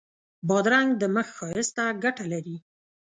بادرنګ 0.47 0.89
د 1.01 1.03
مخ 1.15 1.27
ښایست 1.37 1.73
ته 1.77 1.85
ګټه 2.03 2.25
لري. 2.33 2.57